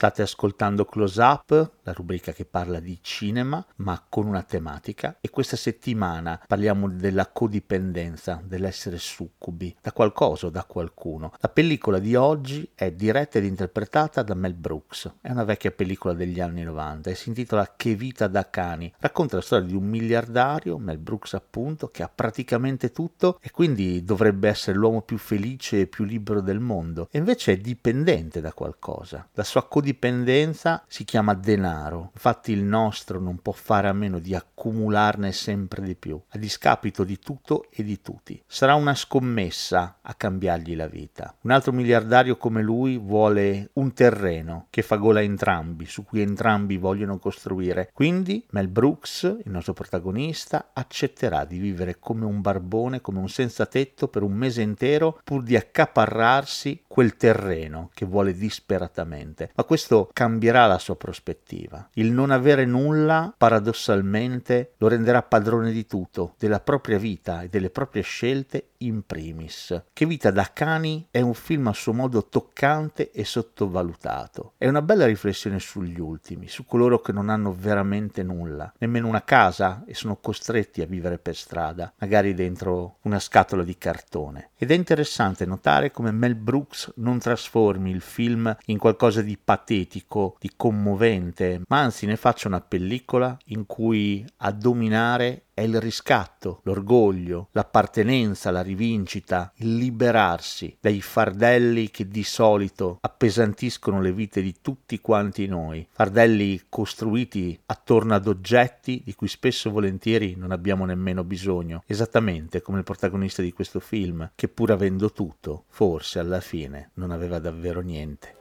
[0.00, 5.16] State ascoltando Close Up, la rubrica che parla di cinema, ma con una tematica.
[5.20, 11.32] E questa settimana parliamo della codipendenza, dell'essere succubi da qualcosa o da qualcuno.
[11.40, 15.14] La pellicola di oggi è diretta ed interpretata da Mel Brooks.
[15.20, 18.94] È una vecchia pellicola degli anni 90 e si intitola Che vita da cani.
[19.00, 24.04] Racconta la storia di un miliardario, Mel Brooks appunto, che ha praticamente tutto e quindi
[24.04, 27.08] dovrebbe essere l'uomo più felice e più libero del mondo.
[27.10, 29.26] E invece è dipendente da qualcosa.
[29.32, 34.18] La sua codipendenza dipendenza si chiama denaro, infatti il nostro non può fare a meno
[34.18, 38.42] di accumularne sempre di più, a discapito di tutto e di tutti.
[38.46, 41.34] Sarà una scommessa a cambiargli la vita.
[41.40, 46.20] Un altro miliardario come lui vuole un terreno che fa gola a entrambi, su cui
[46.20, 47.90] entrambi vogliono costruire.
[47.94, 53.64] Quindi Mel Brooks, il nostro protagonista, accetterà di vivere come un barbone, come un senza
[53.64, 59.50] tetto per un mese intero pur di accaparrarsi quel terreno che vuole disperatamente.
[59.54, 59.77] Ma questo
[60.12, 61.88] cambierà la sua prospettiva.
[61.94, 67.70] Il non avere nulla, paradossalmente, lo renderà padrone di tutto, della propria vita e delle
[67.70, 69.82] proprie scelte in primis.
[69.92, 74.54] Che vita da cani è un film a suo modo toccante e sottovalutato.
[74.56, 79.24] È una bella riflessione sugli ultimi, su coloro che non hanno veramente nulla, nemmeno una
[79.24, 84.50] casa e sono costretti a vivere per strada, magari dentro una scatola di cartone.
[84.56, 89.67] Ed è interessante notare come Mel Brooks non trasformi il film in qualcosa di patetico
[89.68, 95.78] patetico, di commovente, ma anzi ne faccia una pellicola in cui a dominare è il
[95.78, 104.40] riscatto, l'orgoglio, l'appartenenza, la rivincita, il liberarsi dai fardelli che di solito appesantiscono le vite
[104.40, 110.52] di tutti quanti noi, fardelli costruiti attorno ad oggetti di cui spesso e volentieri non
[110.52, 116.20] abbiamo nemmeno bisogno, esattamente come il protagonista di questo film, che pur avendo tutto, forse
[116.20, 118.37] alla fine non aveva davvero niente.